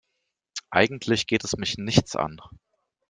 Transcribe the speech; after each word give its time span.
Eigentlich 0.71 1.27
geht 1.27 1.43
es 1.43 1.57
mich 1.57 1.77
nichts 1.77 2.15
an. 2.15 2.41